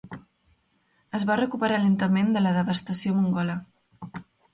Es 1.19 1.25
va 1.31 1.35
recuperar 1.39 1.77
lentament 1.83 2.31
de 2.37 2.43
la 2.45 2.53
devastació 2.55 3.13
mongola. 3.19 3.59